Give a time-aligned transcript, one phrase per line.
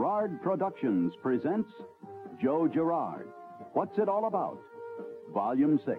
[0.00, 1.68] Girard Productions presents
[2.42, 3.28] Joe Girard.
[3.74, 4.58] What's it all about?
[5.34, 5.98] Volume 6.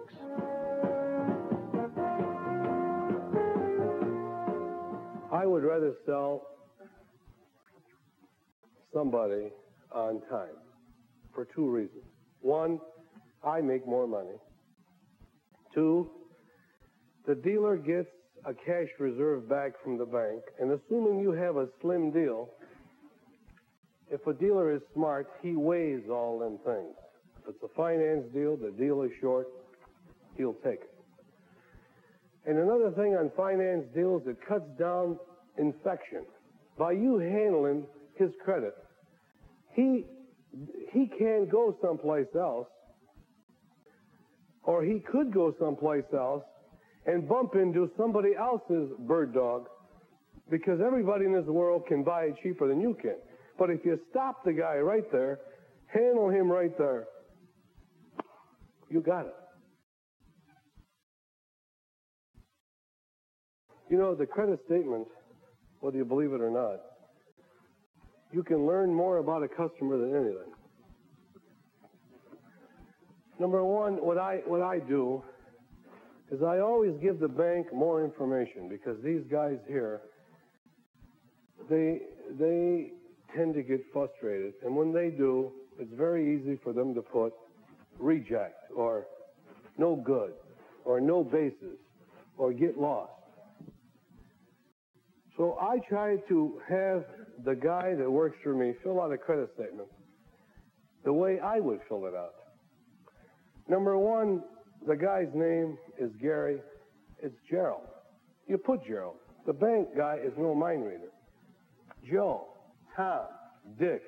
[5.32, 6.42] I would rather sell
[8.92, 9.50] somebody
[9.92, 10.56] on time
[11.32, 12.02] for two reasons.
[12.40, 12.80] One,
[13.44, 14.34] I make more money.
[15.72, 16.10] Two,
[17.28, 18.08] the dealer gets
[18.44, 22.48] a cash reserve back from the bank, and assuming you have a slim deal,
[24.12, 26.94] if a dealer is smart, he weighs all them things.
[27.42, 29.48] If it's a finance deal, the deal is short,
[30.36, 30.94] he'll take it.
[32.46, 35.18] And another thing on finance deals, it cuts down
[35.58, 36.24] infection.
[36.78, 37.86] By you handling
[38.16, 38.74] his credit,
[39.74, 40.04] he
[40.92, 42.68] he can't go someplace else,
[44.64, 46.44] or he could go someplace else
[47.06, 49.68] and bump into somebody else's bird dog
[50.50, 53.16] because everybody in this world can buy it cheaper than you can.
[53.58, 55.38] But if you stop the guy right there,
[55.86, 57.06] handle him right there,
[58.90, 59.34] you got it.
[63.90, 65.06] You know, the credit statement,
[65.80, 66.80] whether you believe it or not,
[68.32, 70.52] you can learn more about a customer than anything.
[73.38, 75.22] Number one, what I, what I do
[76.30, 80.00] is I always give the bank more information because these guys here,
[81.68, 82.00] they,
[82.38, 82.92] they
[83.34, 84.54] tend to get frustrated.
[84.64, 87.32] And when they do, it's very easy for them to put
[87.98, 89.06] reject or
[89.78, 90.32] no good
[90.84, 91.78] or no basis
[92.36, 93.12] or get lost.
[95.36, 97.04] So I try to have
[97.44, 99.88] the guy that works for me fill out a credit statement
[101.04, 102.34] the way I would fill it out.
[103.68, 104.42] Number one,
[104.86, 106.58] the guy's name is Gary.
[107.22, 107.86] It's Gerald.
[108.46, 109.16] You put Gerald.
[109.46, 111.10] The bank guy is no mind reader.
[112.08, 112.48] Joe,
[112.96, 113.26] Tom,
[113.78, 114.02] Dick.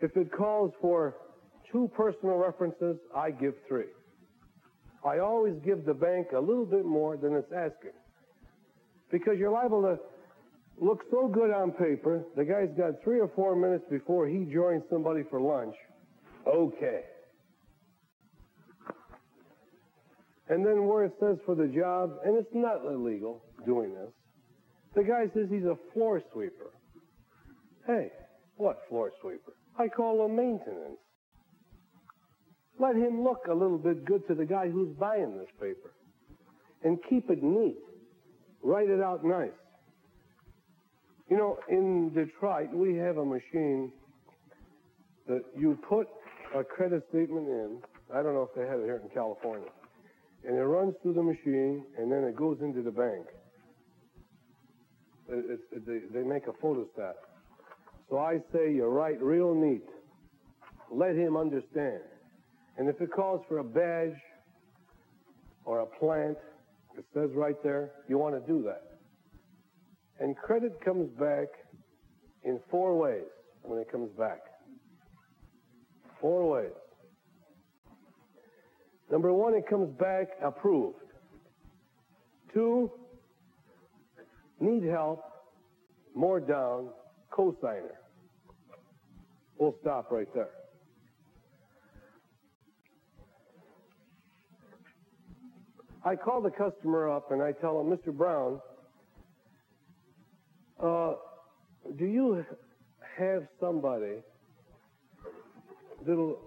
[0.00, 1.16] If it calls for
[1.70, 3.86] two personal references, I give three.
[5.04, 7.92] I always give the bank a little bit more than it's asking.
[9.10, 9.98] Because you're liable to
[10.80, 14.82] look so good on paper, the guy's got three or four minutes before he joins
[14.90, 15.74] somebody for lunch.
[16.46, 17.00] Okay.
[20.48, 24.10] And then where it says for the job, and it's not illegal doing this,
[24.94, 26.70] the guy says he's a floor sweeper.
[27.86, 28.10] Hey,
[28.56, 29.54] what floor sweeper?
[29.78, 30.98] I call him maintenance.
[32.78, 35.92] Let him look a little bit good to the guy who's buying this paper.
[36.82, 37.78] And keep it neat.
[38.62, 39.50] Write it out nice.
[41.30, 43.92] You know, in Detroit, we have a machine
[45.26, 46.06] that you put
[46.54, 47.78] a credit statement in.
[48.12, 49.70] I don't know if they have it here in California
[50.46, 53.26] and it runs through the machine, and then it goes into the bank.
[55.28, 57.14] It, they, they make a photostat.
[58.10, 59.86] So I say you write real neat.
[60.90, 62.00] Let him understand.
[62.76, 64.18] And if it calls for a badge
[65.64, 66.36] or a plant,
[66.96, 68.82] it says right there, you want to do that.
[70.20, 71.48] And credit comes back
[72.44, 73.24] in four ways
[73.62, 74.40] when it comes back.
[76.20, 76.72] Four ways.
[79.10, 80.96] Number one, it comes back approved.
[82.52, 82.90] Two,
[84.60, 85.22] need help,
[86.14, 86.88] more down,
[87.32, 87.96] cosigner.
[89.58, 90.50] We'll stop right there.
[96.04, 98.12] I call the customer up and I tell him, Mr.
[98.14, 98.60] Brown,
[100.82, 101.14] uh,
[101.98, 102.44] do you
[103.16, 104.16] have somebody
[106.06, 106.38] that'll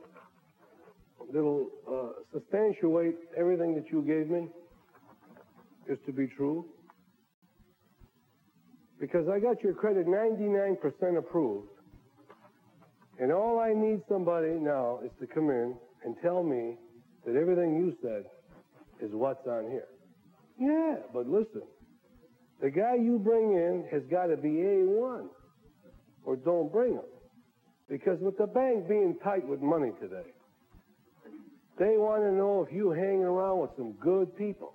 [1.33, 4.47] that'll uh, substantiate everything that you gave me
[5.89, 6.65] is to be true?
[8.99, 11.69] Because I got your credit 99% approved.
[13.19, 16.75] And all I need somebody now is to come in and tell me
[17.25, 18.25] that everything you said
[19.01, 19.87] is what's on here.
[20.59, 21.61] Yeah, but listen,
[22.61, 25.27] the guy you bring in has got to be A1
[26.25, 27.01] or don't bring him.
[27.89, 30.29] Because with the bank being tight with money today,
[31.79, 34.73] they want to know if you hang around with some good people.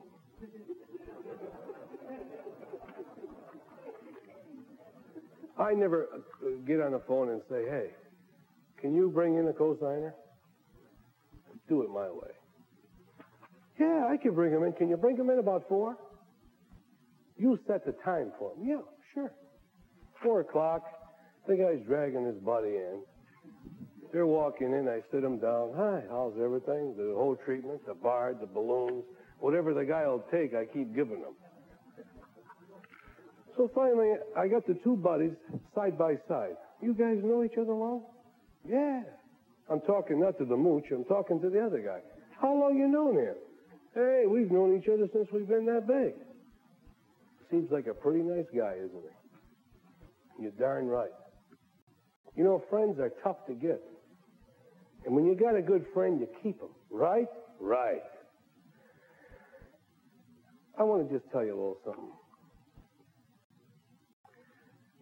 [5.63, 7.91] I never uh, get on the phone and say, hey,
[8.81, 10.13] can you bring in a cosigner?
[11.69, 12.33] Do it my way.
[13.79, 14.73] Yeah, I can bring him in.
[14.73, 15.97] Can you bring him in about four?
[17.37, 18.67] You set the time for him.
[18.67, 18.81] Yeah,
[19.15, 19.33] sure.
[20.23, 20.83] Four o'clock.
[21.47, 23.03] The guy's dragging his buddy in.
[24.13, 25.73] They're walking in, I sit them down.
[25.75, 26.95] Hi, how's everything?
[26.97, 29.05] The whole treatment, the bard, the balloons,
[29.39, 31.35] whatever the guy will take, I keep giving them.
[33.57, 35.33] So finally, I got the two buddies
[35.75, 36.57] side by side.
[36.81, 38.05] You guys know each other long?
[38.69, 39.03] Yeah.
[39.71, 42.01] I'm talking not to the mooch, I'm talking to the other guy.
[42.41, 43.35] How long you known him?
[43.95, 46.15] Hey, we've known each other since we've been that big.
[47.51, 50.43] Seems like a pretty nice guy, isn't he?
[50.43, 51.11] You're darn right.
[52.35, 53.83] You know, friends are tough to get.
[55.05, 57.29] And when you got a good friend, you keep them, right?
[57.61, 58.03] Right.
[60.79, 62.11] I want to just tell you a little something.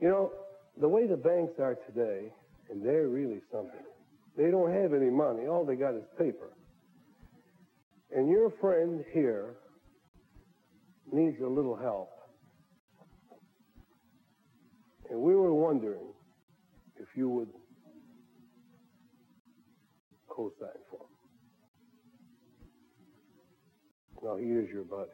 [0.01, 0.33] You know,
[0.81, 2.33] the way the banks are today,
[2.71, 3.85] and they're really something.
[4.37, 5.47] They don't have any money.
[5.47, 6.53] All they got is paper.
[8.11, 9.57] And your friend here
[11.13, 12.11] needs a little help.
[15.11, 16.15] And we were wondering
[16.97, 17.49] if you would
[20.29, 21.09] co-sign for him.
[24.23, 25.11] Now, he is your buddy.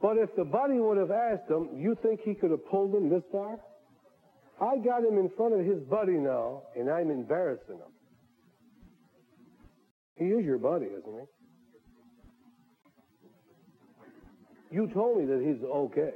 [0.00, 3.08] But if the buddy would have asked him, you think he could have pulled him
[3.08, 3.58] this far?
[4.60, 7.92] I got him in front of his buddy now, and I'm embarrassing him.
[10.16, 11.04] He is your buddy, isn't
[14.70, 14.76] he?
[14.76, 16.12] You told me that he's okay.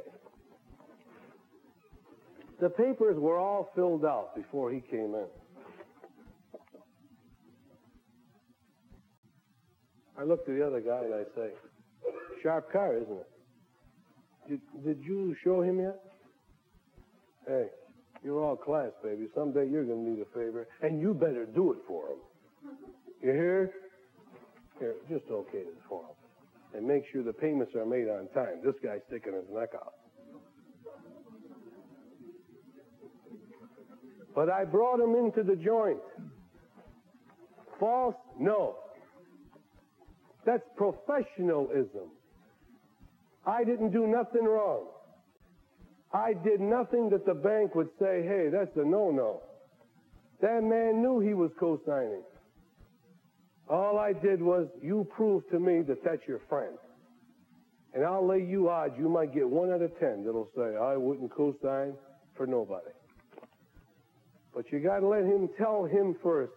[2.61, 5.26] The papers were all filled out before he came in.
[10.19, 11.50] I looked at the other guy and I say,
[12.43, 13.31] sharp car, isn't it?
[14.53, 15.99] Did, did you show him yet?
[17.49, 17.69] Hey,
[18.23, 19.27] you're all class, baby.
[19.35, 22.19] Someday you're going to need a favor, and you better do it for him.
[23.23, 23.71] You hear?
[24.79, 26.77] Here, just okay this for him.
[26.77, 28.61] And make sure the payments are made on time.
[28.63, 29.95] This guy's sticking his neck out.
[34.35, 36.01] But I brought him into the joint.
[37.81, 38.17] False?
[38.39, 38.77] No.
[40.45, 42.11] That's professionalism.
[43.47, 44.87] I didn't do nothing wrong.
[46.12, 49.41] I did nothing that the bank would say, hey, that's a no-no.
[50.41, 52.23] That man knew he was co-signing.
[53.69, 56.77] All I did was, you prove to me that that's your friend.
[57.94, 60.97] And I'll lay you odds you might get one out of ten that'll say, I
[60.97, 61.94] wouldn't co-sign
[62.37, 62.91] for nobody.
[64.55, 66.53] But you got to let him tell him first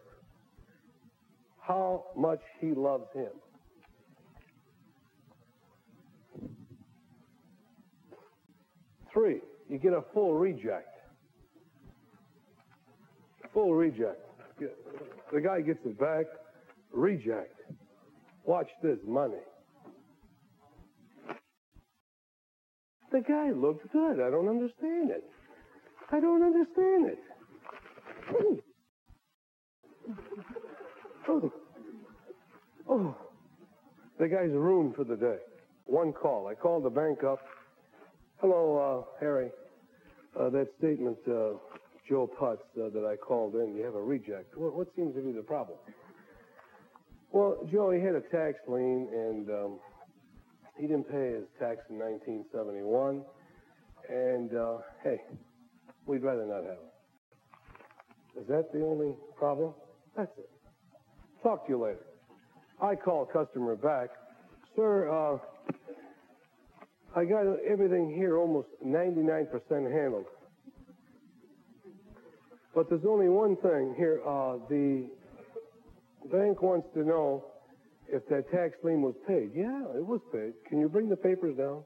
[1.62, 3.32] how much he loves him.
[9.25, 11.00] Three, you get a full reject.
[13.56, 14.22] Full reject.
[15.33, 16.25] The guy gets it back,
[16.92, 17.60] reject.
[18.44, 19.42] Watch this money.
[23.12, 24.19] The guy looked good.
[24.22, 25.24] I don't understand it.
[26.12, 27.19] I don't understand it.
[31.27, 31.51] Oh.
[32.88, 33.16] Oh.
[34.19, 35.38] The guy's ruined for the day.
[35.86, 36.48] One call.
[36.48, 37.39] I called the bank up.
[38.48, 39.50] Hello, uh, Harry.
[40.40, 41.58] Uh, that statement, uh,
[42.08, 44.56] Joe Putz, uh, that I called in, you have a reject.
[44.56, 45.80] What, what, seems to be the problem?
[47.32, 49.80] Well, Joe, he had a tax lien, and um,
[50.78, 53.24] he didn't pay his tax in 1971.
[54.10, 55.18] And, uh, hey,
[56.06, 58.42] we'd rather not have it.
[58.42, 59.74] Is that the only problem?
[60.16, 60.52] That's it.
[61.42, 62.06] Talk to you later.
[62.80, 64.10] I call customer back.
[64.75, 65.40] Sir, uh,
[67.15, 70.25] I got everything here almost 99% handled.
[72.75, 74.22] But there's only one thing here.
[74.27, 75.07] Uh, the
[76.29, 77.45] bank wants to know
[78.10, 79.51] if that tax lien was paid.
[79.55, 80.53] Yeah, it was paid.
[80.67, 81.84] Can you bring the papers down?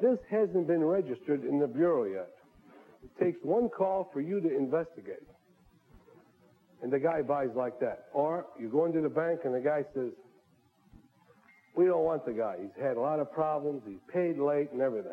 [0.00, 2.30] This hasn't been registered in the Bureau yet.
[3.02, 5.26] It takes one call for you to investigate.
[6.82, 8.04] And the guy buys like that.
[8.12, 10.12] Or you go into the bank and the guy says,
[11.76, 12.56] we don't want the guy.
[12.60, 13.82] He's had a lot of problems.
[13.86, 15.12] He's paid late and everything.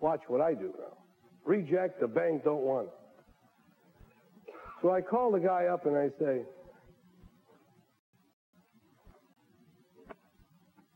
[0.00, 0.96] Watch what I do now.
[1.44, 4.54] Reject, the bank don't want it.
[4.80, 6.42] So I call the guy up and I say,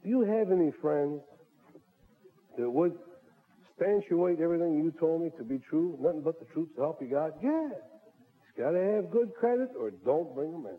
[0.03, 1.21] Do you have any friends
[2.59, 2.93] that would
[3.79, 5.97] substantiate everything you told me to be true?
[6.01, 7.33] Nothing but the truth to help you God?
[7.43, 7.69] Yeah.
[7.69, 10.79] He's got to have good credit or don't bring him in.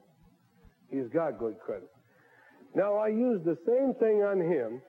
[1.00, 1.90] He's got good credit.
[2.76, 4.82] Now I use the same thing on him,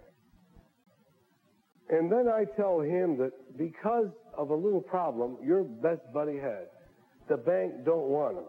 [1.90, 6.68] and then I tell him that because of a little problem your best buddy had,
[7.28, 8.44] the bank don't want him.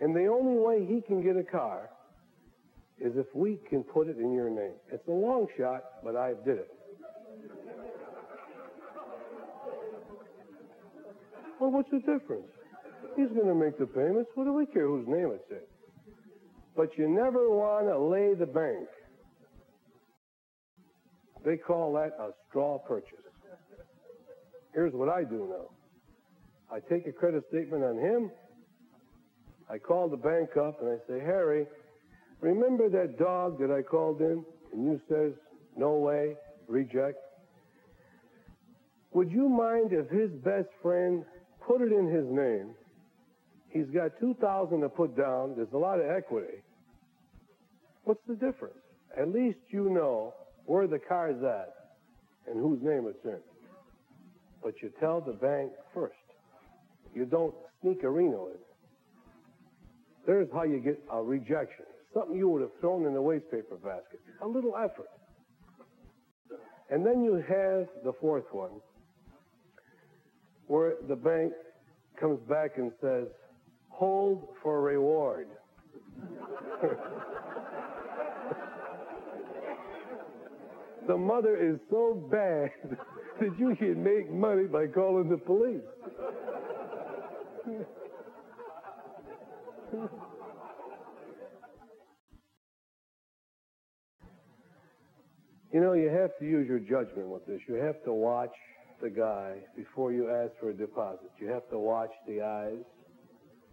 [0.00, 1.90] And the only way he can get a car
[2.98, 4.74] is if we can put it in your name.
[4.92, 6.70] It's a long shot, but I did it.
[11.58, 12.48] Well, what's the difference?
[13.16, 14.30] He's going to make the payments.
[14.34, 15.69] What do we care whose name it's in?
[16.80, 18.88] But you never want to lay the bank.
[21.44, 23.18] They call that a straw purchase.
[24.72, 26.74] Here's what I do now.
[26.74, 28.30] I take a credit statement on him.
[29.68, 31.66] I call the bank up and I say, Harry,
[32.40, 34.42] remember that dog that I called in?
[34.72, 35.32] And you says,
[35.76, 36.32] no way,
[36.66, 37.18] reject.
[39.12, 41.26] Would you mind if his best friend
[41.60, 42.74] put it in his name?
[43.68, 45.56] He's got 2000 to put down.
[45.56, 46.62] There's a lot of equity.
[48.10, 48.74] What's the difference?
[49.16, 50.34] At least you know
[50.66, 51.72] where the car's at
[52.50, 53.38] and whose name it's in.
[54.64, 56.16] But you tell the bank first.
[57.14, 58.58] You don't sneak a Reno in.
[60.26, 61.84] There's how you get a rejection.
[62.12, 64.20] Something you would have thrown in the wastepaper basket.
[64.42, 65.10] A little effort.
[66.90, 68.80] And then you have the fourth one,
[70.66, 71.52] where the bank
[72.18, 73.28] comes back and says,
[73.88, 75.46] hold for reward.
[81.10, 82.70] the mother is so bad
[83.40, 85.82] that you can make money by calling the police.
[95.72, 97.60] you know, you have to use your judgment with this.
[97.68, 98.54] You have to watch
[99.02, 101.32] the guy before you ask for a deposit.
[101.40, 102.84] You have to watch the eyes.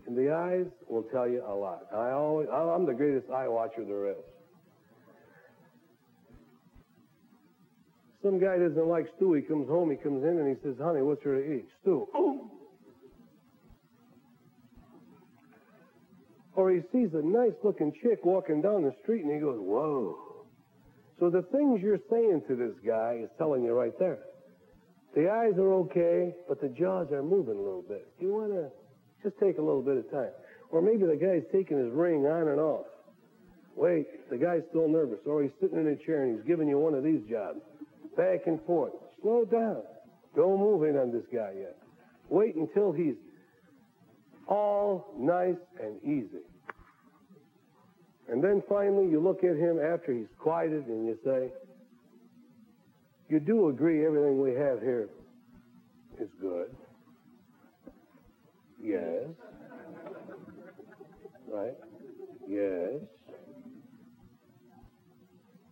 [0.07, 1.83] And the eyes will tell you a lot.
[1.93, 4.25] I always, I'm the greatest eye watcher there is.
[8.27, 9.35] Some guy doesn't like stew.
[9.35, 11.65] He comes home, he comes in and he says, honey, what's there to eat?
[11.79, 12.09] Stew.
[12.13, 12.51] Ooh.
[16.53, 20.17] Or he sees a nice looking chick walking down the street and he goes, whoa.
[21.21, 24.19] So the things you're saying to this guy is telling you right there.
[25.15, 28.11] The eyes are okay, but the jaws are moving a little bit.
[28.19, 28.67] You want to
[29.23, 30.31] just take a little bit of time.
[30.69, 32.87] Or maybe the guy's taking his ring on and off.
[33.77, 35.19] Wait, the guy's still nervous.
[35.25, 37.61] Or he's sitting in a chair and he's giving you one of these jobs.
[38.17, 38.93] Back and forth.
[39.21, 39.83] Slow down.
[40.35, 41.77] Don't move in on this guy yet.
[42.29, 43.15] Wait until he's
[44.47, 46.43] all nice and easy.
[48.29, 51.49] And then finally you look at him after he's quieted and you say,
[53.29, 55.09] you do agree everything we have here
[56.19, 56.75] is good.
[58.81, 59.25] Yes.
[61.47, 61.75] Right?
[62.47, 62.93] Yes.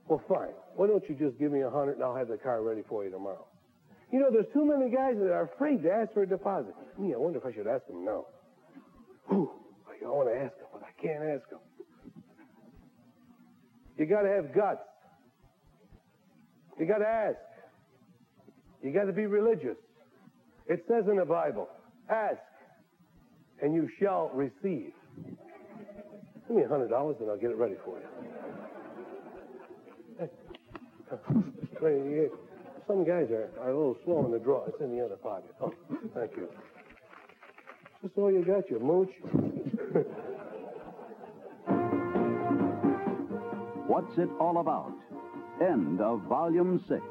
[0.07, 0.53] Well, fine.
[0.75, 3.03] Why don't you just give me a hundred and I'll have the car ready for
[3.03, 3.45] you tomorrow?
[4.11, 6.73] You know, there's too many guys that are afraid to ask for a deposit.
[6.99, 8.25] Me, I wonder if I should ask them now.
[9.29, 9.51] Whew,
[9.89, 11.59] I want to ask them, but I can't ask them.
[13.97, 14.85] You got to have guts.
[16.79, 17.39] You got to ask.
[18.83, 19.77] You got to be religious.
[20.67, 21.67] It says in the Bible,
[22.09, 22.37] ask
[23.61, 24.91] and you shall receive.
[26.47, 28.05] Give me a hundred dollars and I'll get it ready for you.
[32.87, 34.65] Some guys are, are a little slow in the draw.
[34.65, 35.53] It's in the other pocket.
[35.59, 35.73] Oh,
[36.13, 36.47] thank you.
[38.03, 39.09] Just all you got, you mooch.
[43.87, 44.93] What's it all about?
[45.61, 47.01] End of Volume 6.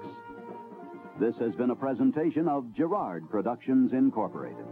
[1.19, 4.65] This has been a presentation of Girard Productions Incorporated.